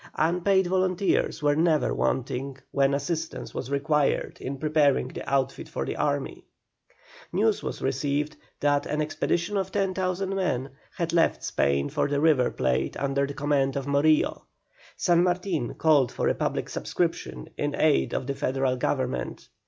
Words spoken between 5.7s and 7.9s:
of the army. News was